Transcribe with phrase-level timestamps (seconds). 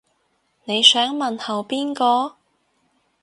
[0.63, 2.37] 你想問候邊個